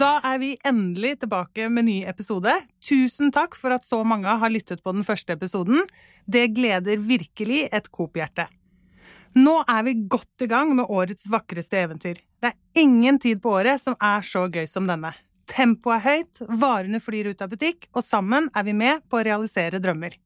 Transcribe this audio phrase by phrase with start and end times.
[0.00, 2.52] Da er vi endelig tilbake med ny episode.
[2.80, 5.82] Tusen takk for at så mange har lyttet på den første episoden.
[6.24, 8.46] Det gleder virkelig et Coop-hjerte.
[9.36, 12.22] Nå er vi godt i gang med årets vakreste eventyr.
[12.40, 15.12] Det er ingen tid på året som er så gøy som denne.
[15.50, 19.24] Tempoet er høyt, varene flyr ut av butikk, og sammen er vi med på å
[19.26, 20.16] realisere drømmer.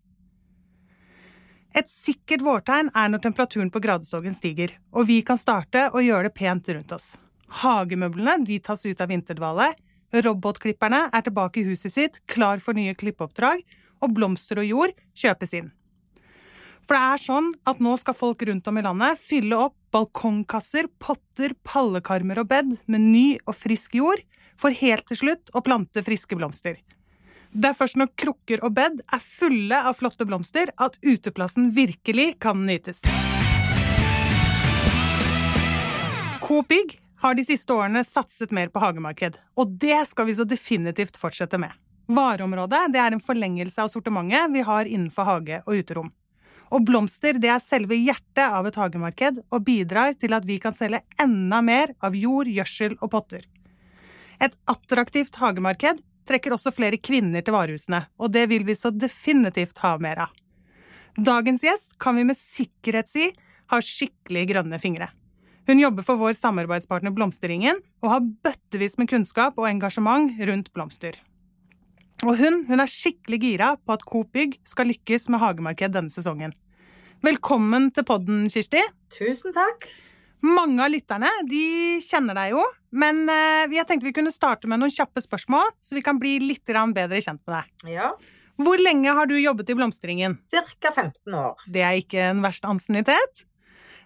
[1.75, 6.29] Et sikkert vårtegn er når temperaturen på gradestokken stiger, og vi kan starte å gjøre
[6.31, 7.17] det pent rundt oss.
[7.49, 9.73] Hagemøblene de tas ut av vinterdvale,
[10.15, 13.65] robotklipperne er tilbake i huset sitt, klar for nye klippeoppdrag,
[14.03, 15.73] og blomster og jord kjøpes inn.
[16.85, 20.91] For det er sånn at nå skal folk rundt om i landet fylle opp balkongkasser,
[21.01, 24.21] potter, pallekarmer og bed med ny og frisk jord,
[24.61, 26.77] for helt til slutt å plante friske blomster.
[27.55, 32.35] Det er først når krukker og bed er fulle av flotte blomster at uteplassen virkelig
[32.43, 33.05] kan nytes.
[36.45, 40.45] Coop Big har de siste årene satset mer på hagemarked, og det skal vi så
[40.45, 41.73] definitivt fortsette med.
[42.13, 46.11] Vareområdet det er en forlengelse av sortimentet vi har innenfor hage og uterom.
[46.69, 50.77] Og blomster det er selve hjertet av et hagemarked og bidrar til at vi kan
[50.77, 53.49] selge enda mer av jord, gjødsel og potter.
[54.37, 59.81] Et attraktivt hagemarked trekker også flere kvinner til varehusene, og det vil vi så definitivt
[59.81, 60.39] ha mer av.
[61.17, 63.31] Dagens gjest kan vi med sikkerhet si
[63.73, 65.15] har skikkelig grønne fingre.
[65.65, 71.17] Hun jobber for vår samarbeidspartner Blomsterringen og har bøttevis med kunnskap og engasjement rundt blomster.
[72.25, 76.13] Og hun, hun er skikkelig gira på at Coop Bygg skal lykkes med hagemarked denne
[76.13, 76.53] sesongen.
[77.25, 78.83] Velkommen til podden, Kirsti.
[79.17, 79.89] Tusen takk.
[80.45, 81.65] Mange av lytterne de
[82.05, 82.61] kjenner deg jo,
[82.93, 86.37] men eh, jeg tenkte vi kunne starte med noen kjappe spørsmål, så vi kan bli
[86.43, 87.95] litt bedre kjent med deg.
[87.97, 88.13] Ja,
[88.61, 90.37] Hvor lenge har du jobbet i Blomstringen?
[90.53, 90.93] Ca.
[90.93, 91.65] 15 år.
[91.65, 93.47] Det er ikke en verst ansiennitet.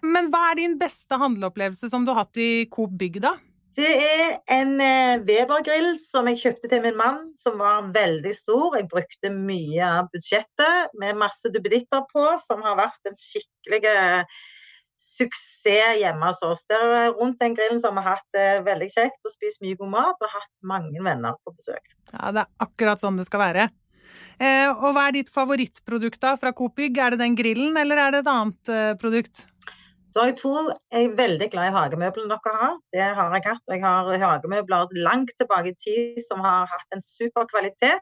[0.03, 3.35] Men hva er din beste handleopplevelse som du har hatt i Coop Bygg, da?
[3.77, 8.77] Det er en eh, Weber-grill som jeg kjøpte til min mann, som var veldig stor.
[8.79, 14.39] Jeg brukte mye av budsjettet med masse duppeditter på, som har vært en skikkelig eh,
[14.99, 16.65] suksess hjemme hos oss.
[16.71, 19.77] Der eh, rundt den grillen som har vi hatt det veldig kjekt og spist mye
[19.79, 21.93] god mat og hatt mange venner på besøk.
[22.11, 23.69] Ja, det er akkurat sånn det skal være.
[24.39, 26.97] Eh, og hva er ditt favorittprodukt da fra Coop Bygg?
[26.97, 29.45] Er det den grillen, eller er det et annet eh, produkt?
[30.09, 30.51] Så har jeg to
[30.89, 32.77] Jeg er veldig glad i hagemøblene dere har.
[32.93, 33.65] Det har jeg hatt.
[33.67, 38.01] Og jeg har hagemøbler langt tilbake i tid som har hatt en super kvalitet.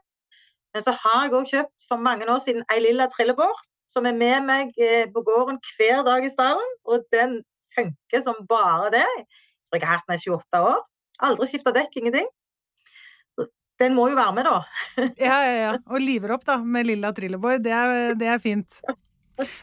[0.74, 3.54] Men så har jeg òg kjøpt for mange år siden ei lilla trillebår
[3.88, 6.74] som er med meg eh, på gården hver dag i stallen.
[6.88, 7.40] Og den
[7.74, 9.06] funker som bare det.
[9.68, 10.82] Tror jeg har hatt den i 28 år.
[11.28, 12.28] Aldri skifta dekk, ingenting.
[13.78, 14.56] Den må jo være med, da.
[15.28, 15.74] Ja, ja, ja.
[15.86, 17.60] Og liver opp, da, med lilla trillebår.
[17.62, 17.76] Det
[18.18, 18.80] det er fint.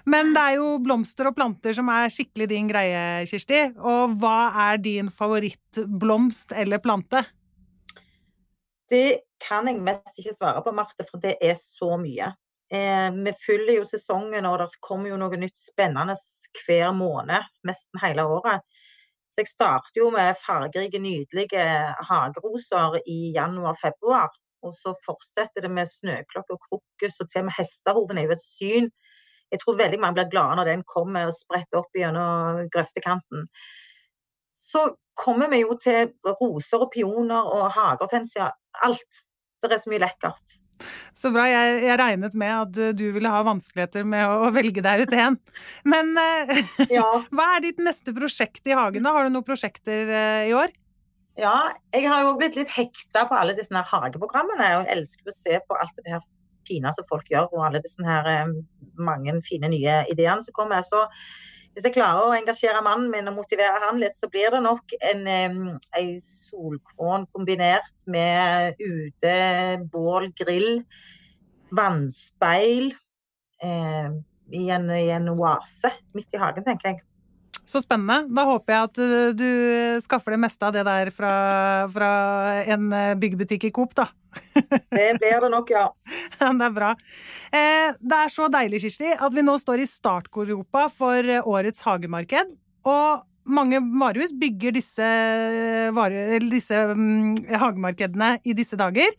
[0.05, 3.61] Men det er jo blomster og planter som er skikkelig din greie, Kirsti.
[3.79, 4.37] Og hva
[4.69, 7.25] er din favorittblomst eller plante?
[8.89, 12.31] Det kan jeg mest ikke svare på, Marte, for det er så mye.
[12.71, 16.15] Eh, vi fyller jo sesongen, og det kommer jo noe nytt spennende
[16.63, 18.65] hver måned, nesten hele året.
[19.29, 21.65] Så jeg starter jo med fargerike, nydelige
[22.07, 24.31] hageroser i januar-februar.
[24.65, 28.37] Og så fortsetter det med snøklokke og krokus, og til og med hestehoven er jo
[28.37, 28.87] et syn.
[29.53, 33.45] Jeg tror veldig mange blir glade når den kommer og spretter opp gjennom grøftekanten.
[34.55, 36.11] Så kommer vi jo til
[36.41, 38.49] roser og pioner og hageortensia.
[38.85, 39.23] Alt.
[39.63, 40.57] Det er så mye lekkert.
[41.15, 41.45] Så bra.
[41.49, 45.37] Jeg, jeg, regnet med at du ville ha vanskeligheter med å, velge deg ut én.
[45.87, 46.57] Men eh,
[46.91, 47.07] Ja.
[47.35, 49.13] hva er ditt neste prosjekt i hagen, da?
[49.15, 50.73] Har du noen prosjekter eh, i år?
[51.39, 51.55] Ja,
[51.91, 54.69] jeg har jo blitt litt hekta på alle disse hageprogrammene.
[54.77, 56.23] Og jeg elsker å se på alt det her
[56.67, 58.55] fine som folk gjør, og alle disse her eh,
[58.97, 60.83] mange fine nye ideene som kommer.
[60.85, 61.05] Så
[61.75, 64.95] hvis jeg klarer å engasjere mannen min og motivere han litt, så blir det nok
[65.11, 69.33] en, en solkron kombinert med ute,
[69.91, 70.85] bål, grill,
[71.75, 72.93] vannspeil.
[73.63, 74.15] Eh,
[74.53, 77.03] i, en, I en oase midt i hagen, tenker jeg.
[77.65, 78.29] Så spennende.
[78.29, 79.47] Da håper jeg at uh, du
[80.05, 81.33] skaffer det meste av det der fra,
[81.91, 82.11] fra
[82.61, 84.05] en byggebutikk i Coop, da.
[84.95, 85.85] Det blir det nok, ja.
[86.39, 86.91] Det er bra.
[87.51, 91.83] Eh, det er så deilig, Kirsti, at vi nå står i startgropa for eh, årets
[91.85, 92.53] hagemarked.
[92.87, 95.09] Og mange varehus bygger disse,
[95.95, 99.13] vare, disse mm, hagemarkedene i disse dager.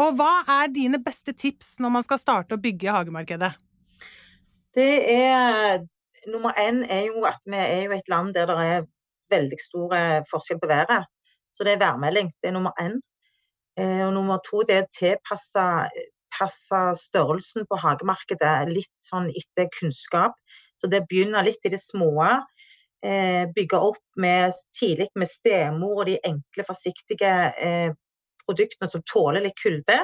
[0.00, 3.52] Og hva er dine beste tips når man skal starte å bygge hagemarkedet?
[4.72, 5.82] Det er
[6.30, 8.84] Nummer én er jo at vi er jo et land der det er
[9.32, 11.08] veldig stor eh, forskjell på været.
[11.50, 12.30] Så det er værmelding.
[12.38, 13.00] Det er nummer én.
[13.80, 15.68] Eh, og nummer to det er tilpasse
[16.32, 20.36] passe størrelsen på hagemarkedet litt sånn etter kunnskap.
[20.80, 22.12] Så det begynner litt i det små.
[23.04, 27.90] eh, bygge opp med, tidlig med stemor og de enkle, forsiktige eh,
[28.46, 29.98] produktene som tåler litt kulde.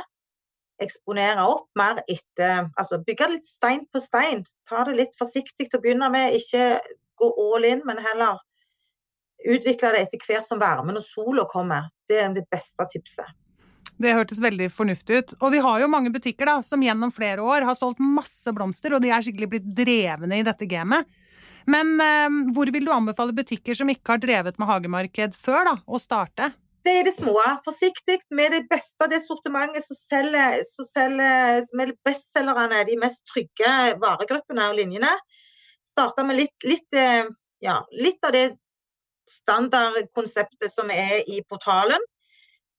[0.83, 4.45] Eksponere opp mer etter Altså bygge litt stein på stein.
[4.69, 6.35] Ta det litt forsiktig til å begynne med.
[6.35, 6.81] Ikke
[7.19, 8.43] gå all in, men heller
[9.47, 11.93] utvikle det etter hvert som varmen og sola kommer.
[12.09, 13.31] Det er det beste tipset.
[13.99, 15.33] Det hørtes veldig fornuftig ut.
[15.43, 18.95] Og vi har jo mange butikker da, som gjennom flere år har solgt masse blomster,
[18.95, 21.09] og de er skikkelig blitt drevne i dette gamet.
[21.69, 25.75] Men eh, hvor vil du anbefale butikker som ikke har drevet med hagemarked før, da,
[25.85, 26.53] å starte?
[26.87, 27.35] Det er det små.
[27.67, 32.97] Forsiktig med det beste av det sortimentet som selger, som, selger, som er bestselgerne, de
[33.03, 35.11] mest trygge varegruppene og linjene.
[35.85, 37.27] Starte med litt, litt, eh,
[37.65, 38.47] ja, litt av det
[39.29, 42.01] standardkonseptet som er i portalen.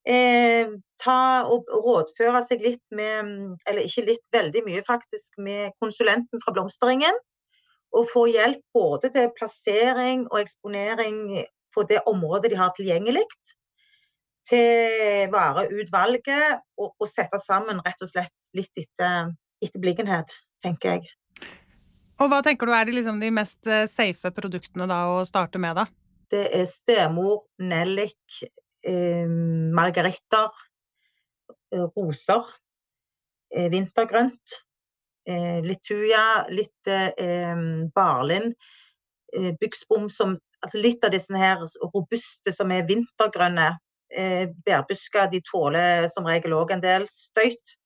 [0.10, 3.30] Eh, ta og rådføre seg litt med,
[3.70, 7.20] eller ikke litt, veldig mye faktisk, med konsulenten fra Blomsteringen.
[7.94, 11.24] Og få hjelp både til plassering og eksponering
[11.74, 13.26] på det området de har tilgjengelig
[14.50, 20.32] til vareutvalget og, og sette sammen rett og slett litt etter, etter beliggenhet,
[20.64, 21.12] tenker jeg.
[22.20, 25.62] Og hva tenker du er de, liksom, de mest eh, safe produktene da å starte
[25.62, 25.86] med, da?
[26.30, 28.42] Det er stemor, nellik,
[28.86, 29.30] eh,
[29.80, 30.50] margaritter,
[31.74, 32.44] eh, roser,
[33.56, 34.60] eh, vintergrønt,
[35.28, 36.92] eh, litt tuja, litt
[37.94, 38.56] barlind,
[39.32, 41.62] byggsbom som altså Litt av disse her
[41.94, 43.78] robuste som er vintergrønne,
[44.66, 47.78] bærbusker de tåler som regel òg en del støyt.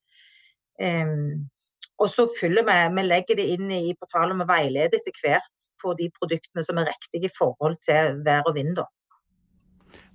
[2.02, 5.94] Og så fyller vi, vi legger det inn i portalen vi veileder etter hvert på
[6.00, 8.80] de produktene som er riktige i forhold til vær og vind.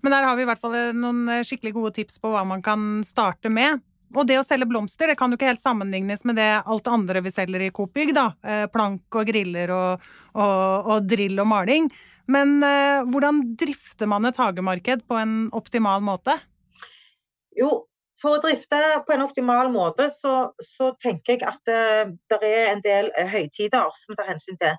[0.02, 2.44] Men der har vi i hvert fall eh, noen eh, skikkelig gode tips på hva
[2.48, 3.82] man kan starte med.
[4.16, 6.94] Og det å selge blomster det kan jo ikke helt sammenlignes med det alt det
[6.94, 8.14] andre vi selger i Coop Bygg.
[8.16, 10.06] Eh, plank og griller og,
[10.38, 11.90] og, og drill og maling.
[12.28, 16.36] Men eh, hvordan drifter man et hagemarked på en optimal måte?
[17.58, 17.88] Jo,
[18.20, 22.72] for å drifte på en optimal måte, så, så tenker jeg at uh, det er
[22.72, 24.74] en del høytider som tar hensyn til.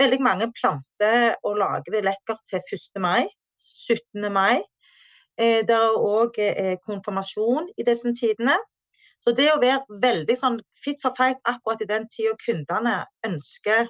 [0.00, 3.02] Veldig mange planter og lager det lekkert til 1.
[3.02, 3.28] mai,
[3.60, 4.28] 17.
[4.32, 4.60] mai.
[5.40, 6.36] Eh, det er òg
[6.86, 8.58] konfirmasjon i disse tidene.
[9.20, 13.88] Så det å være veldig sånn fit for fight akkurat i den tida kundene ønsker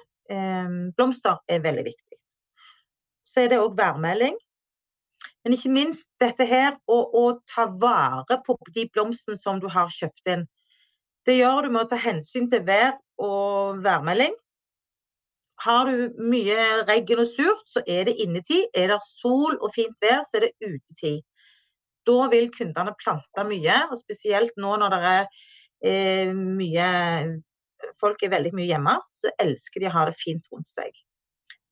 [0.95, 2.21] blomster, er veldig viktig
[3.31, 4.35] så er det òg værmelding.
[5.41, 9.89] Men ikke minst dette her å, å, ta vare på de blomstene som du har
[9.93, 10.45] kjøpt inn.
[11.25, 14.35] Det gjør du med å ta hensyn til vær og værmelding.
[15.61, 18.69] Har du mye regn og surt, så er det innetid.
[18.73, 21.21] Er det sol og fint vær, så er det utetid.
[22.07, 25.23] Da vil kundene plante mye, og spesielt nå når det er
[25.91, 26.89] eh, mye
[27.97, 30.93] Folk er veldig mye hjemme, så elsker de å ha det fint rundt seg.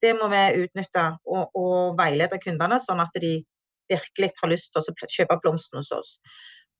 [0.01, 3.35] Det må vi utnytte og, og veilede kundene, sånn at de
[3.91, 6.15] virkelig har lyst til å kjøpe blomstene hos oss.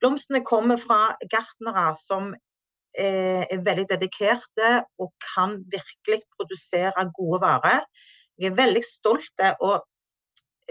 [0.01, 2.33] Blomstene kommer fra gartnere som
[2.99, 7.85] er veldig dedikerte og kan virkelig produsere gode varer.
[8.39, 9.83] Jeg er veldig stolt og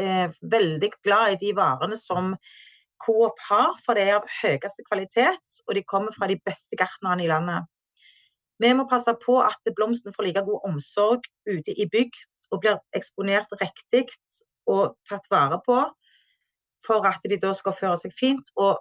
[0.01, 2.35] eh, veldig glad i de varene som
[2.99, 7.23] Coop har, for det er av høyeste kvalitet, og de kommer fra de beste gartnerne
[7.23, 7.69] i landet.
[8.59, 12.17] Vi må passe på at blomsten får like god omsorg ute i bygg
[12.51, 14.09] og blir eksponert riktig
[14.67, 15.79] og tatt vare på
[16.85, 18.79] for at de da skal føre seg fint og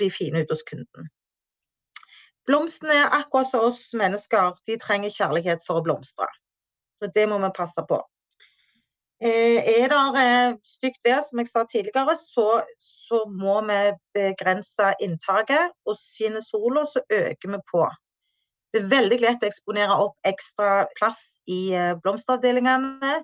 [0.00, 1.10] bli fine ute hos kunden.
[2.48, 6.26] Blomstene er akkurat som oss mennesker, de trenger kjærlighet for å blomstre.
[6.98, 8.00] Så det må vi passe på.
[9.22, 12.46] Eh, er det eh, stygt vær, som jeg sa tidligere, så,
[12.82, 13.78] så må vi
[14.18, 15.70] begrense inntaket.
[15.86, 17.84] Og skinner sola, så øker vi på.
[18.74, 23.22] Det er veldig lett å eksponere opp ekstra plass i eh, blomsteravdelingene.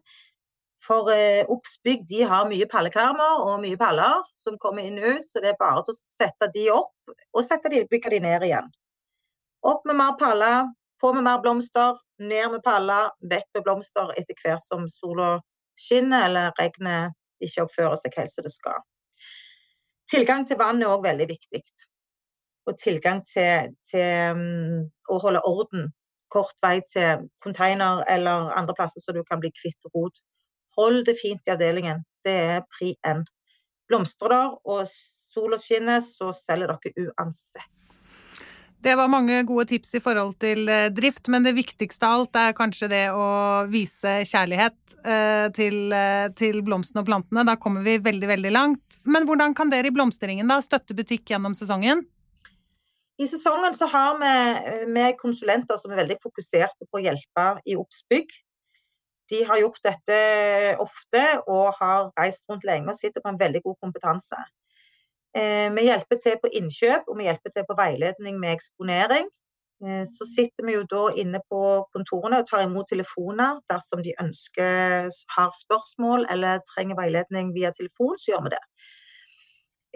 [0.79, 1.11] For
[1.51, 5.51] Obsbygg de har mye pallekarmer og mye paller som kommer inn og ut, så det
[5.51, 8.71] er bare å sette de opp og sette de, bygge de ned igjen.
[9.69, 10.69] Opp med mer paller,
[11.01, 15.37] på med mer blomster, ned med paller, vekk med blomster etter hvert som sola
[15.79, 18.81] skinner eller regnet ikke oppfører seg helt som det skal.
[20.11, 21.63] Tilgang til vann er òg veldig viktig
[22.69, 25.89] og tilgang til, til um, å holde orden.
[26.33, 30.21] Kort vei til container eller andre plasser så du kan bli kvitt rot.
[30.77, 32.05] Hold det fint i avdelingen.
[32.25, 33.25] Det er pri N.
[33.89, 37.98] Blomstrer der og sola skinner, så selger dere uansett.
[38.81, 42.39] Det var mange gode tips i forhold til eh, drift, men det viktigste av alt
[42.39, 43.27] er kanskje det å
[43.71, 47.43] vise kjærlighet eh, til, eh, til blomstene og plantene.
[47.49, 49.01] Da kommer vi veldig, veldig langt.
[49.03, 52.05] Men hvordan kan dere i Blomsteringen da støtte butikk gjennom sesongen?
[53.19, 54.35] I sesongen så har vi,
[54.95, 58.31] vi, konsulenter som er veldig fokuserte på å hjelpe i Obsbygg.
[59.29, 60.19] de har gjort dette
[60.81, 64.39] ofte og har reist rundt lenge og sitter på en veldig god kompetanse.
[65.37, 69.29] Eh, vi hjelper til på innkjøp og vi hjelper til på veiledning med eksponering.
[69.85, 71.61] Eh, så sitter vi jo da inne på
[71.95, 78.17] kontorene og tar imot telefoner dersom de ønsker, har spørsmål eller trenger veiledning via telefon,
[78.19, 78.65] så gjør vi det.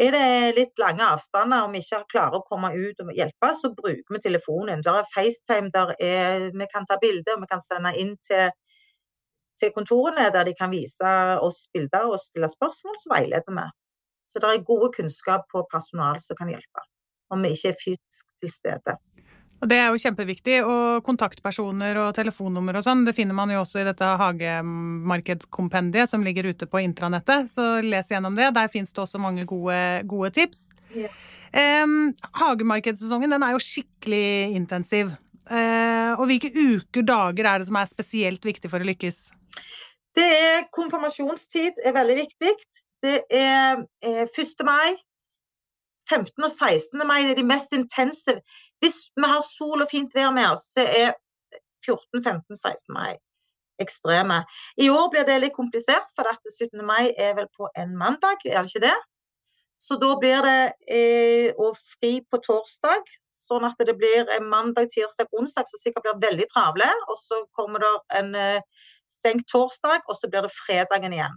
[0.02, 3.72] Er det litt lange avstander og vi ikke klarer å komme ut og hjelpe, så
[3.76, 4.84] bruker vi telefonen.
[4.84, 8.48] Der er FaceTime, der er, vi kan ta bilder og vi kan sende inn til,
[9.60, 11.12] til kontorene der de kan vise
[11.44, 13.68] oss bilder og stille spørsmål, så veileder vi.
[14.32, 16.84] Så det er gode kunnskap på personal som kan hjelpe,
[17.32, 18.96] om vi ikke er fysisk til stede.
[19.62, 20.56] Og Det er jo kjempeviktig.
[20.66, 26.24] Og kontaktpersoner og telefonnummer og sånn, det finner man jo også i dette hagemarkedskompendiet som
[26.26, 27.52] ligger ute på intranettet.
[27.52, 28.50] Så les gjennom det.
[28.56, 29.78] Der fins det også mange gode,
[30.10, 30.72] gode tips.
[30.96, 31.14] Yeah.
[31.52, 35.12] Um, hagemarkedssesongen den er jo skikkelig intensiv.
[35.46, 39.28] Uh, og hvilke uker, dager er det som er spesielt viktig for å lykkes?
[40.16, 42.52] Det er konfirmasjonstid er veldig viktig.
[43.02, 44.30] Det er 1.
[44.38, 44.94] Eh, mai,
[46.10, 46.44] 15.
[46.44, 47.06] og 16.
[47.06, 48.34] mai er de mest intense.
[48.80, 51.14] Hvis vi har sol og fint vær med oss, så er
[51.86, 52.94] 14., 15., 16.
[52.94, 53.16] mai
[53.82, 54.42] ekstreme.
[54.76, 56.84] I år blir det litt komplisert, for at 17.
[56.86, 58.98] mai er vel på en mandag, er det ikke det?
[59.82, 60.60] Så da blir det
[60.94, 66.20] eh, og fri på torsdag, sånn at det blir mandag, tirsdag, onsdag som sikkert blir
[66.28, 66.86] veldig travle.
[67.10, 71.34] Og så kommer det en eh, stengt torsdag, og så blir det fredagen igjen.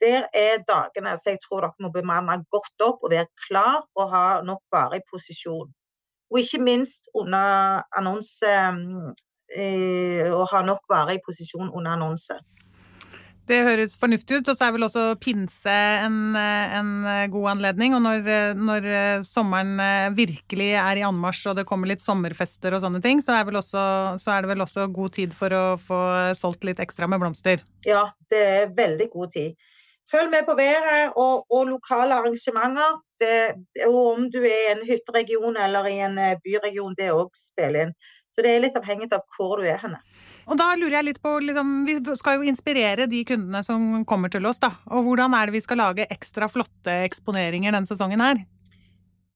[0.00, 4.14] Der er dagene så jeg tror dere må bemanne godt opp og være klar og
[4.14, 5.68] ha nok varer i posisjon.
[6.30, 8.52] Og ikke minst under annonse
[9.50, 12.38] eh, å ha nok varer i posisjon under annonse.
[13.50, 14.50] Det høres fornuftig ut.
[14.50, 15.72] Og så er vel også pinse
[16.06, 16.92] en, en
[17.32, 17.96] god anledning.
[17.96, 18.28] Og når,
[18.58, 18.86] når,
[19.26, 23.50] sommeren virkelig er i anmarsj og det kommer litt sommerfester og sånne ting, så er,
[23.50, 23.82] også,
[24.22, 26.00] så er, det vel også god tid for å få
[26.38, 27.64] solgt litt ekstra med blomster?
[27.86, 29.69] Ja, det er veldig god tid.
[30.10, 32.98] Følg med på været og, og lokale arrangementer.
[33.20, 33.34] Det,
[33.86, 37.86] og om du er i en hytteregion eller i en eh, byregion, det òg spiller
[37.86, 37.92] inn.
[38.34, 40.00] Så det er litt avhengig av hvor du er henne.
[40.50, 44.32] Og da lurer jeg litt på, liksom, Vi skal jo inspirere de kundene som kommer
[44.32, 44.58] til oss.
[44.58, 48.42] da, og Hvordan er det vi skal lage ekstra flotte eksponeringer denne sesongen her?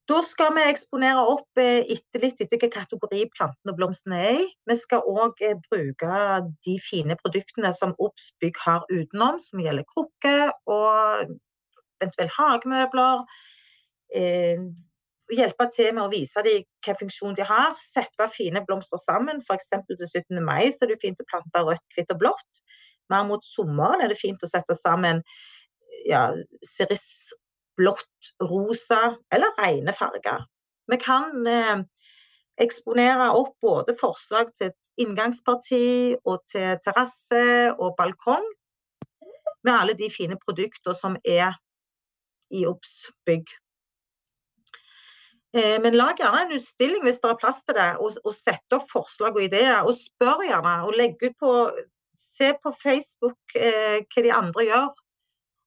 [0.05, 4.41] Da skal vi eksponere opp eh, etter litt etter hvilken kategori plantene og blomstene er
[4.43, 4.43] i.
[4.69, 6.19] Vi skal òg eh, bruke
[6.67, 11.31] de fine produktene som Obs bygg har utenom, som gjelder krukker og
[11.97, 13.23] eventuelt hagemøbler.
[14.13, 14.61] Eh,
[15.33, 17.73] hjelpe til med å vise dem hvilken funksjon de har.
[17.81, 19.41] Sette fine blomster sammen.
[19.41, 19.73] F.eks.
[19.89, 20.37] til 17.
[20.45, 22.65] mai så er det fint å plante rødt, hvitt og blått.
[23.09, 25.25] Mer mot sommeren er det fint å sette sammen
[26.05, 26.27] ja,
[27.77, 30.45] blått, rosa eller rene farger.
[30.91, 31.81] Vi kan eh,
[32.61, 37.43] eksponere opp både forslag til et inngangsparti og til terrasse
[37.75, 38.45] og balkong,
[39.65, 41.55] med alle de fine produktene som er
[42.53, 43.49] i Obs bygg.
[45.55, 48.77] Eh, men lag gjerne en utstilling hvis det er plass til det, og, og sett
[48.77, 49.81] opp forslag og ideer.
[49.87, 51.51] Og spør gjerne, og legg ut på
[52.15, 54.91] Se på Facebook eh, hva de andre gjør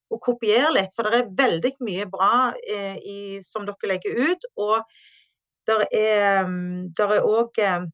[0.09, 0.91] og kopiere litt.
[0.95, 4.51] For det er veldig mye bra eh, i, som dere legger ut.
[4.59, 4.81] Og
[5.69, 7.87] det er òg eh,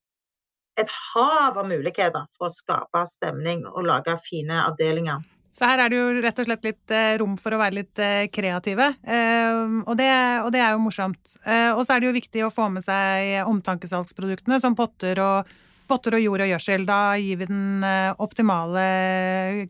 [0.79, 5.23] et hav av muligheter for å skape stemning og lage fine avdelinger.
[5.55, 7.99] Så her er det jo rett og slett litt eh, rom for å være litt
[8.03, 10.09] eh, kreative, og det,
[10.43, 11.37] og det, er jo morsomt.
[11.77, 15.53] Og så er det jo viktig å få med seg omtankesalgsproduktene som potter og,
[15.87, 16.83] potter og jord og gjødsel.
[16.89, 17.87] Da gir vi den
[18.19, 18.85] optimale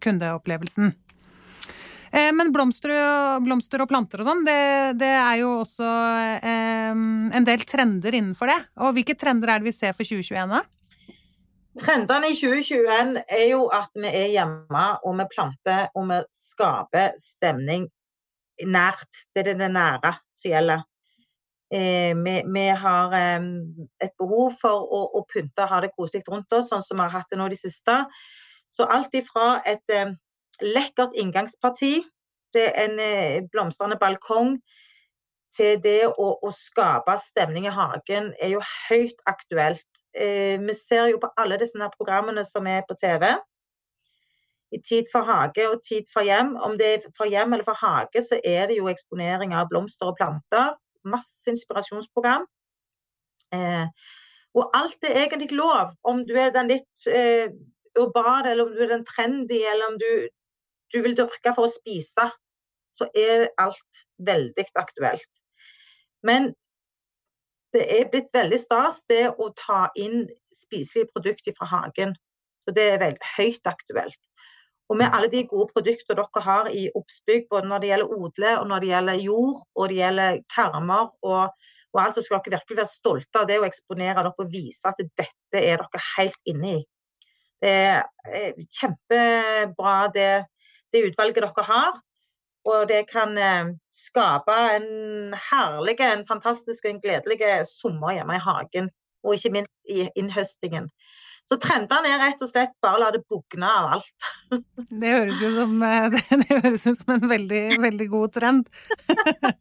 [0.02, 0.96] kundeopplevelsen.
[2.16, 2.94] Eh, men blomster,
[3.44, 4.60] blomster, og planter og sånn, det,
[5.02, 5.90] det, er jo også
[6.38, 6.96] eh,
[7.36, 8.62] en del trender innenfor det.
[8.86, 10.64] Og hvilke trender er det vi ser for 2021 da?
[11.76, 17.18] Trendene i 2021 er jo at vi er hjemme og vi planter og vi skaper
[17.20, 17.90] stemning
[18.64, 19.26] nært.
[19.36, 20.86] Det er det nære som gjelder.
[21.76, 23.48] Eh, vi, vi, har eh,
[24.06, 27.10] et behov for å, å pynte og ha det koselig rundt oss, sånn som vi
[27.10, 27.98] har hatt det nå de siste.
[28.72, 30.14] Så alt ifra et eh,
[30.64, 31.98] lekkert inngangsparti
[32.56, 34.56] Det er en eh, blomstrende balkong
[35.56, 39.88] til det å, å, skape stemning i hagen er jo høyt aktuelt.
[40.16, 43.28] Eh, vi ser jo på alle disse her programmene som er på TV.
[44.76, 46.56] I Tid for hage og Tid for hjem.
[46.56, 50.12] Om det er for hjem eller for hage, så er det jo eksponering av blomster
[50.12, 50.76] og planter.
[51.08, 52.48] Masse inspirasjonsprogram.
[53.56, 53.88] Eh,
[54.56, 55.94] og alt er egentlig lov.
[56.04, 57.52] Om du er den litt eh,
[58.00, 60.10] urbane, eller om du er den trendy, eller om du
[60.96, 62.30] du vil dyrke for å spise,
[62.96, 65.42] så er alt veldig aktuelt.
[66.24, 66.54] Men
[67.76, 72.16] det er blitt veldig stas det å ta inn spiselige produkter fra hagen.
[72.64, 74.22] Så det er veldig høyt aktuelt.
[74.90, 78.52] Og med alle de gode produktene dere har i Obsbygg, både når det gjelder odle,
[78.62, 82.60] og når det gjelder jord, og det gjelder karmer og, og alt, så skal dere
[82.60, 86.52] virkelig være stolte av det å eksponere dere og vise at dette er dere helt
[86.54, 86.84] inne i.
[87.66, 90.34] Det er kjempebra det,
[90.96, 92.00] det utvalget dere har.
[92.66, 98.42] Og det kan eh, skape en herlig, en fantastisk og en gledelig sommer hjemme i
[98.42, 98.90] hagen.
[99.26, 100.90] Og ikke minst i innhøstingen.
[101.46, 104.30] Så trendene er rett og slett bare la det bugne av alt.
[105.02, 106.08] Det høres jo som, eh,
[106.42, 108.70] det høres ut som en veldig, veldig god trend.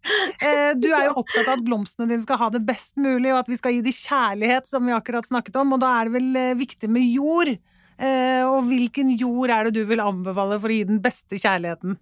[0.44, 3.38] Eh, du er jo opptatt av at blomstene dine skal ha det best mulig, og
[3.38, 5.72] at vi skal gi dem kjærlighet, som vi akkurat snakket om.
[5.76, 7.54] Og da er det vel viktig med jord.
[7.98, 11.94] Og hvilken jord er det du vil anbefale for å gi den beste kjærligheten?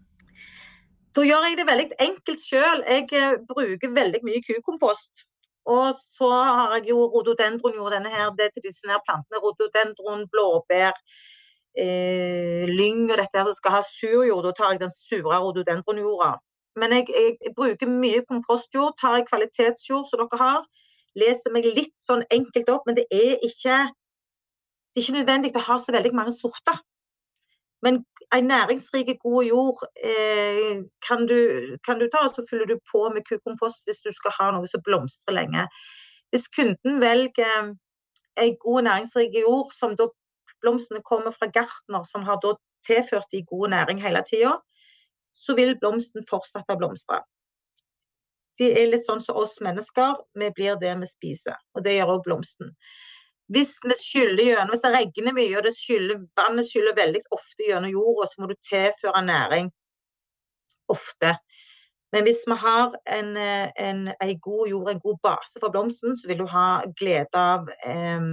[1.12, 2.80] Da gjør jeg det veldig enkelt sjøl.
[2.88, 5.26] Jeg bruker veldig mye kukompost.
[5.68, 9.38] Og så har jeg jo rododendron, jo denne her, det til disse her plantene.
[9.44, 10.96] Rododendron, blåbær,
[11.78, 14.44] eh, lyng og dette her som skal ha sur jord.
[14.44, 16.32] Da tar jeg den sure rododendronjorda.
[16.76, 18.96] Men jeg, jeg, jeg, bruker mye kompostjord.
[19.00, 20.62] Tar jeg kvalitetsjord som dere har.
[21.14, 23.84] Leser meg litt sånn enkelt opp, men det er ikke
[24.92, 26.80] det er ikke nødvendig å ha så veldig mange sorter.
[27.82, 31.38] Men en næringsrik, god jord eh, kan, du,
[31.86, 34.68] kan, du, ta, og så fyller du på med kukompost hvis du skal ha noe
[34.70, 35.66] som blomstrer lenge.
[36.30, 37.72] Hvis kunden velger
[38.42, 40.06] en god næringsrik jord, som da
[40.62, 42.54] blomstene kommer fra gartner, som har da
[42.86, 44.54] tilført de god næring hele tida,
[45.32, 47.18] så vil blomsten fortsette å blomstre.
[48.60, 51.58] De er litt sånn som oss mennesker, vi blir det vi spiser.
[51.74, 52.74] Og det gjør òg blomsten.
[53.52, 57.66] Hvis vi skyller gjennom, hvis det regner mye og det skyller, vannet skyller veldig ofte
[57.68, 59.68] gjennom jorda, så må du tilføre næring
[60.92, 61.34] ofte.
[62.12, 66.28] Men hvis vi har en, en, en, god jord, en god base for blomsten, så
[66.28, 66.66] vil du ha
[67.00, 68.26] glede av eh,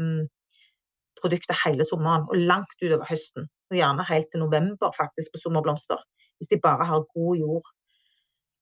[1.22, 3.48] produktet hele sommeren og langt utover høsten.
[3.72, 6.00] Og gjerne helt til november faktisk på sommerblomster.
[6.40, 7.72] Hvis de bare har god jord.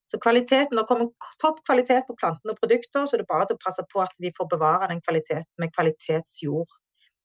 [0.07, 1.09] Så kvaliteten, Det kommer
[1.41, 4.31] topp kvalitet på plantene og produkter, så det er bare å passe på at de
[4.37, 6.71] får bevare den kvaliteten med kvalitetsjord.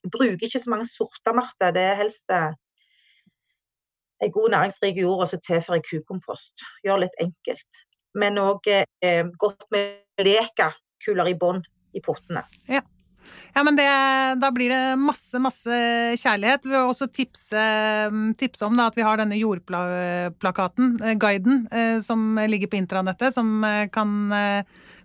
[0.03, 1.71] Vi bruker ikke så mange sorter, Marte.
[1.75, 2.51] Det er helst eh,
[4.23, 6.65] en god næringsrik jord og så tilfører kukompost.
[6.83, 7.83] Gjør litt enkelt.
[8.19, 11.63] Men òg eh, godt med lekakuler i bånn
[11.95, 12.43] i pottene.
[12.69, 12.83] Ja.
[13.55, 13.89] Ja, men det,
[14.41, 15.77] da blir det masse, masse
[16.21, 16.65] kjærlighet.
[16.65, 17.65] Vi vil også tipse,
[18.41, 23.35] tipse om da, at vi har denne jordplakaten, eh, guiden, eh, som ligger på intranettet,
[23.37, 24.33] som eh, kan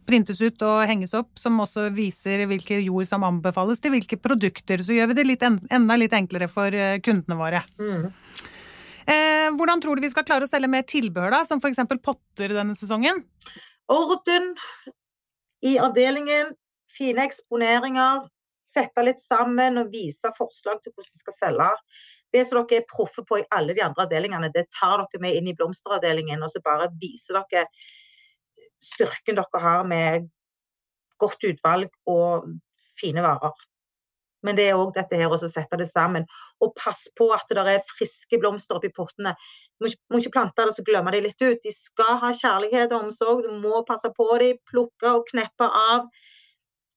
[0.08, 4.80] printes ut og henges opp, som også viser hvilke jord som anbefales til hvilke produkter.
[4.80, 6.72] Så gjør vi det litt, enda litt enklere for
[7.04, 7.66] kundene våre.
[7.76, 8.08] Mm.
[9.58, 11.84] hvordan tror du vi skal klare å selge mer tilbehør, da, som f.eks.
[12.00, 13.20] potter denne sesongen?
[13.92, 14.54] Orden
[15.68, 16.56] i avdelingen,
[16.92, 18.28] fine eksponeringer,
[18.68, 21.70] sette litt sammen og vise forslag til hvordan de skal selge.
[22.36, 25.38] Det som dere er proffe på i alle de andre avdelingene, det tar dere med
[25.40, 26.44] inn i blomsteravdelingen.
[26.44, 27.68] Og så bare viser dere
[28.84, 30.28] styrken dere har med
[31.22, 32.52] godt utvalg og
[33.00, 33.56] fine varer.
[34.46, 36.28] Men det er òg dette her å sette det sammen.
[36.64, 39.34] Og pass på at det er friske blomster oppi pottene.
[39.78, 41.64] Du må må ikke plante det så glemme de litt ut.
[41.64, 43.48] De skal ha kjærlighet og omsorg.
[43.48, 46.06] Du må passe på dem, plukke og kneppe av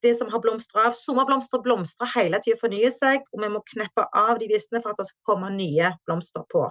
[0.01, 0.95] det som har blomstra av.
[0.97, 5.01] Sommerblomster blomstrer hele tida, fornyer seg, og vi må kneppe av de visne for at
[5.01, 6.65] det skal komme nye blomster på.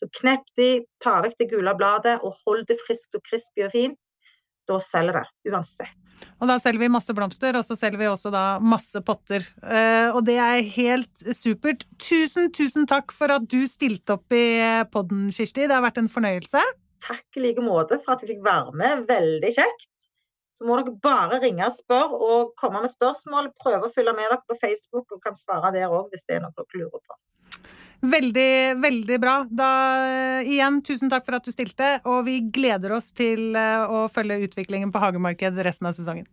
[0.00, 0.70] Så knepp de,
[1.02, 3.98] ta vekk det gule bladet og hold det friskt og crispy og fint.
[4.70, 6.10] Da selger det uansett.
[6.38, 9.42] Og da selger vi masse blomster, og så selger vi også da masse potter.
[9.58, 11.82] Uh, og det er helt supert.
[12.02, 14.62] Tusen, tusen takk for at du stilte opp i
[14.94, 15.66] podden, Kirsti.
[15.66, 16.62] Det har vært en fornøyelse.
[17.02, 19.06] Takk i like måte for at jeg fikk være med.
[19.10, 19.91] Veldig kjekt
[20.62, 23.50] så må dere bare ringe og spørre og komme med spørsmål.
[23.58, 26.44] Prøve å følge med dere på Facebook og kan svare der òg hvis det er
[26.46, 27.18] noe dere lurer på.
[28.02, 29.34] Veldig, veldig bra.
[29.50, 29.72] Da
[30.42, 34.42] igjen, tusen takk for at du stilte, og vi gleder oss til eh, å følge
[34.48, 36.26] utviklingen på hagemarked resten av sesongen.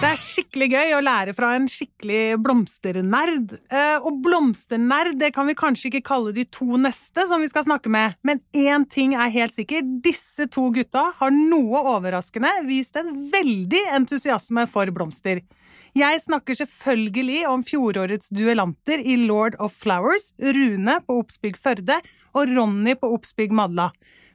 [0.00, 3.50] Det er skikkelig gøy å lære fra en skikkelig blomsternerd.
[3.68, 7.66] Eh, og blomsternerd det kan vi kanskje ikke kalle de to neste som vi skal
[7.66, 9.84] snakke med, men én ting er helt sikker.
[10.00, 15.44] Disse to gutta har noe overraskende vist en veldig entusiasme for blomster.
[15.92, 22.00] Jeg snakker selvfølgelig om fjorårets duellanter i Lord of Flowers, Rune på Oppsbygg Førde
[22.32, 23.90] og Ronny på Oppsbygg Madla.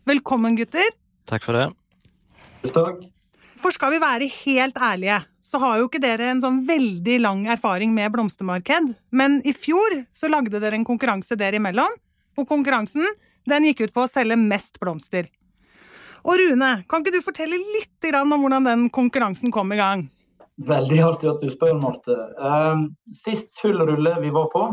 [0.06, 0.94] Velkommen, gutter.
[1.26, 1.70] Takk for det.
[2.70, 3.08] Takk.
[3.58, 7.44] For skal vi være helt ærlige, så har jo ikke dere en sånn veldig lang
[7.54, 11.92] erfaring med blomstermarked, men i fjor så lagde dere en konkurranse dere imellom,
[12.36, 13.06] og konkurransen
[13.46, 15.30] den gikk ut på å selge mest blomster.
[16.26, 20.08] Og Rune, kan ikke du fortelle litt om hvordan den konkurransen kom i gang?
[20.66, 22.16] Veldig artig at du spør, Marte.
[22.40, 24.64] Um, sist full rulle vi var på,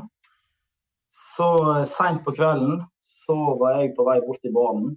[1.12, 1.50] så
[1.85, 4.96] seint på kvelden så var jeg på vei bort til banen.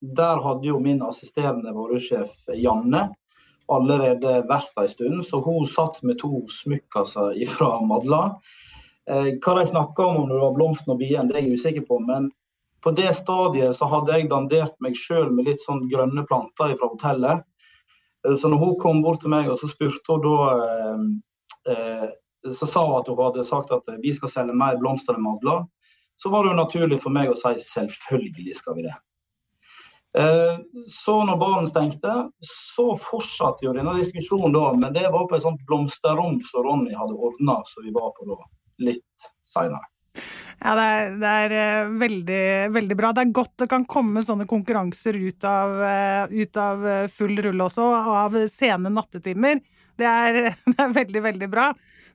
[0.00, 3.06] Der hadde jo min assisterende varesjef Janne
[3.72, 7.06] allerede vært en stund, så hun satt med to smykker
[7.54, 8.22] fra Madla.
[9.10, 11.98] Hva de snakka om om det var blomsten og bien, det er jeg usikker på.
[12.04, 12.28] Men
[12.84, 16.90] på det stadiet så hadde jeg dandert meg sjøl med litt sånn grønne planter fra
[16.92, 17.44] hotellet.
[18.36, 20.38] Så når hun kom bort til meg og så spurte hun da
[21.72, 22.08] eh,
[22.52, 25.64] så sa hun at hun hadde sagt at vi skal selge mer blomster enn madler,
[26.20, 28.96] så var det jo naturlig for meg å si selvfølgelig skal vi det.
[30.18, 30.56] Eh,
[30.90, 35.44] så når baren stengte, så fortsatte jo denne diskusjonen da, men det var på et
[35.44, 38.40] sånt blomsterrom som Ronny hadde ordna, så vi var på da
[38.90, 39.86] litt seinere.
[40.60, 43.12] Ja, det er, det er uh, veldig, veldig bra.
[43.16, 46.82] Det er godt det kan komme sånne konkurranser ut av, uh, ut av
[47.14, 47.86] full rulle også,
[48.26, 49.62] av sene nattetimer.
[49.96, 50.40] Det er,
[50.74, 51.70] det er veldig, veldig bra.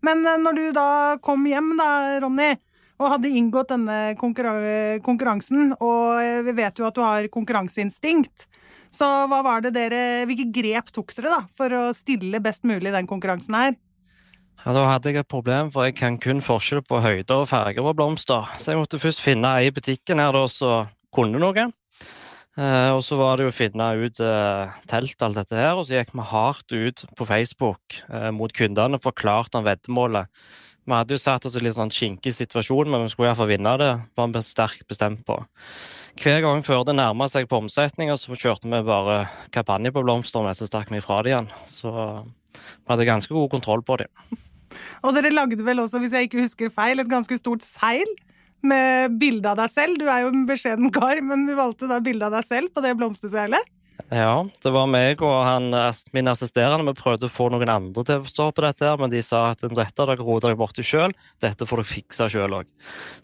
[0.05, 0.87] Men eh, når du da
[1.23, 1.89] kom hjem, da,
[2.23, 2.53] Ronny,
[2.95, 8.47] og hadde inngått denne konkurransen, og eh, vi vet jo at du har konkurranseinstinkt,
[8.95, 12.91] så hva var det dere, hvilke grep tok dere da, for å stille best mulig
[12.91, 13.75] i den konkurransen her?
[14.63, 17.85] Ja, Da hadde jeg et problem, for jeg kan kun forskjell på høyder og farger
[17.85, 18.47] på blomster.
[18.57, 21.67] Så jeg måtte først finne ei i butikken her da, som kunne noe.
[22.55, 25.75] Eh, og så var det jo å finne ut eh, telt, alt dette her.
[25.75, 30.31] Og så gikk vi hardt ut på Facebook eh, mot kundene og forklarte om veddemålet.
[30.85, 33.71] Vi hadde jo satt oss i litt sånn skinkig situasjon, men vi skulle iallfall vinne
[33.81, 33.91] det.
[34.17, 35.39] var vi sterkt bestemt på.
[36.21, 40.45] Hver gang før det nærma seg på omsetninga, så kjørte vi bare kampanje på blomster,
[40.45, 41.49] og så stakk vi ifra det igjen.
[41.67, 44.39] Så vi hadde ganske god kontroll på dem.
[45.03, 48.07] Og dere lagde vel også, hvis jeg ikke husker feil, et ganske stort seil
[48.65, 49.99] med bilde av deg selv.
[49.99, 52.83] Du er jo en beskjeden kar, men du valgte da bilde av deg selv på
[52.85, 53.73] det blomsterseilet.
[54.13, 55.71] Ja, det var meg og han,
[56.13, 56.85] min assisterende.
[56.91, 59.63] Vi prøvde å få noen andre til å stå på dette, men de sa at
[59.63, 62.69] dette dere roter dere borti sjøl, dette får dere fikse sjøl òg.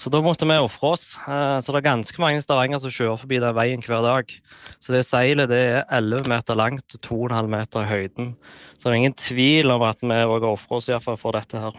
[0.02, 1.06] Så da måtte vi ofre oss.
[1.28, 4.36] Eh, så det er ganske mange stavanger som kjører forbi den veien hver dag.
[4.82, 8.36] Så det seilet det er 11 meter langt og 2,5 meter i høyden.
[8.74, 11.78] Så det er ingen tvil om at vi òg ofrer oss iallfall for dette her.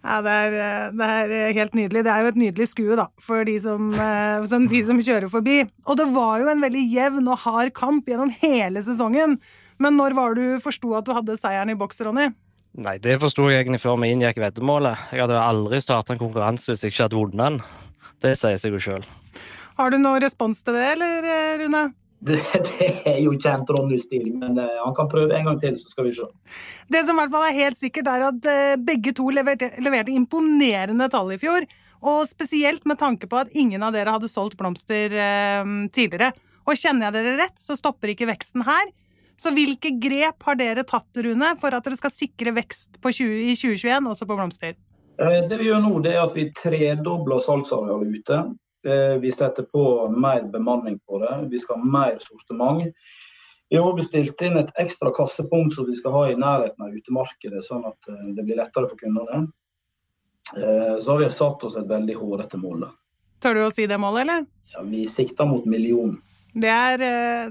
[0.00, 2.04] Ja, det er, eh, det er, eh, helt nydelig.
[2.04, 5.28] Det er jo et nydelig skue, da, for de som, eh, som, de som kjører
[5.28, 5.68] forbi.
[5.86, 9.38] Og det var jo en veldig jevn og hard kamp gjennom hele sesongen.
[9.78, 12.32] Men når var du forsto at du hadde seieren i boks, Ronny?
[12.80, 14.96] Nei, det forsto jeg egentlig før vi inngikk veddemålet.
[15.12, 17.62] Jeg hadde aldri starta en konkurranse hvis jeg ikke hadde vunnet den.
[18.20, 19.04] Det sier seg jo sjøl.
[19.76, 21.88] Har du noen respons til det, eller Rune?
[22.20, 22.36] Det,
[22.68, 26.04] det, er jo kjent Ronny-stil, men uh, han kan prøve en gang til, så skal
[26.04, 26.26] vi se.
[26.92, 30.12] Det som i hvert fall er helt sikkert, er at uh, begge to leverte, leverte,
[30.12, 31.64] imponerende tall i fjor.
[32.00, 36.34] Og spesielt med tanke på at ingen av dere hadde solgt blomster uh, tidligere.
[36.68, 38.92] Og kjenner jeg dere rett, så stopper ikke veksten her.
[39.40, 43.54] Så hvilke grep har dere tatt, Rune, for at dere skal sikre vekst 20, i
[43.56, 44.76] 2021 også på blomster?
[45.20, 48.42] Det vi gjør nå, det er at vi tredobler salgsarealet ute.
[48.84, 51.48] Eh, vi setter på mer bemanning på det.
[51.50, 52.94] Vi skal ha mer sortiment.
[53.68, 57.62] Vi har bestilt inn et ekstra kassepunkt som vi skal ha i nærheten av utemarkedet,
[57.66, 59.44] sånn at eh, det blir lettere for kundene.
[60.56, 62.88] Eh, så har vi satt oss et veldig hårete mål.
[63.40, 64.48] Tør du å si det målet, eller?
[64.74, 66.16] Ja, Vi sikter mot million.
[66.50, 67.02] Det er,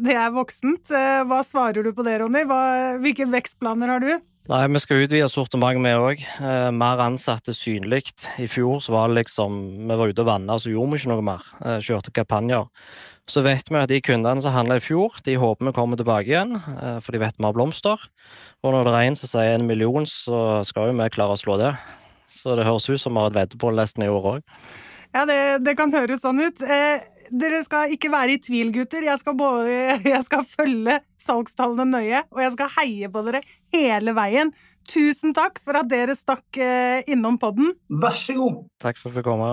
[0.03, 0.91] det er voksent.
[0.91, 2.41] Hva svarer du på det, Ronny?
[2.43, 4.11] Hva, hvilke vekstplaner har du?
[4.49, 6.21] Nei, Vi skal utvide sortimentet, vi òg.
[6.41, 8.07] Eh, mer ansatte synlig.
[8.41, 11.11] I fjor så var det liksom Vi var ute og vanna, så gjorde vi ikke
[11.11, 11.43] noe mer.
[11.61, 12.65] Eh, kjørte kampanjer.
[13.29, 16.25] Så vet vi at de kundene som handla i fjor, de håper vi kommer tilbake
[16.25, 17.99] igjen, eh, for de vet vi har blomster.
[18.63, 21.37] Og når det er en som sier en million, så skal jo vi klare å
[21.37, 21.77] slå det.
[22.27, 24.41] Så det høres ut som vi har et veddemål nesten i år òg.
[25.13, 26.61] Ja, det, det, kan høres sånn ut.
[26.61, 29.05] Eh, dere skal ikke være i tvil, gutter.
[29.05, 33.43] Jeg skal, både, jeg skal følge salgstallene nøye, og jeg skal heie på dere
[33.75, 34.53] hele veien.
[34.89, 37.75] Tusen takk for at dere stakk eh, innom podden.
[38.01, 38.63] Vær så god.
[38.81, 39.45] Takk for at vi kom.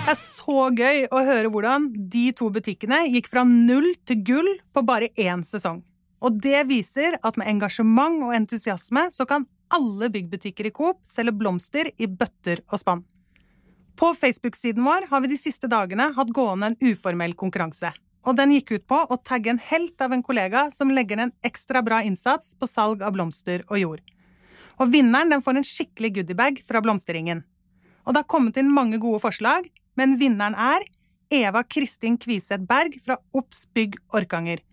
[0.00, 4.50] Det er så gøy å høre hvordan de to butikkene gikk fra null til gull
[4.74, 5.84] på bare én sesong.
[6.20, 11.36] Og det viser at med engasjement og entusiasme så kan alle byggbutikker i Coop selge
[11.36, 13.04] blomster i bøtter og spann.
[14.00, 17.90] På Facebook-siden vår har vi de siste dagene hatt gående en uformell konkurranse.
[18.24, 21.28] Og den gikk ut på å tagge en helt av en kollega som legger ned
[21.28, 24.00] en ekstra bra innsats på salg av blomster og jord.
[24.80, 27.42] Og vinneren den får en skikkelig goodiebag fra Blomsterringen.
[28.06, 29.68] Og det har kommet inn mange gode forslag,
[30.00, 30.86] men vinneren er
[31.28, 34.64] Eva Kristin Kviseth Berg fra Obs Bygg Orkanger.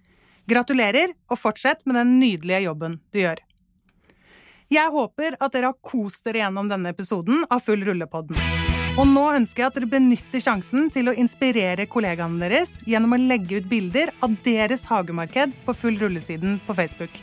[0.48, 3.44] Gratulerer, og fortsett med den nydelige jobben du gjør.
[4.72, 8.67] Jeg håper at dere har kost dere gjennom denne episoden av Full rullepodden.
[8.98, 13.20] Og nå ønsker jeg at dere benytter sjansen til å inspirere kollegaene deres gjennom å
[13.22, 17.20] legge ut bilder av deres hagemarked på full rullesiden på Facebook.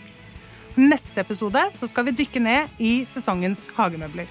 [0.79, 4.31] Neste episode så skal vi dykke ned i sesongens hagemøbler.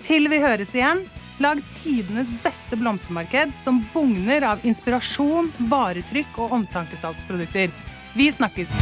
[0.00, 1.04] Til vi høres igjen,
[1.42, 7.68] lag tidenes beste blomstermarked som bugner av inspirasjon, varetrykk og omtankesalgsprodukter.
[8.16, 8.72] Vi snakkes!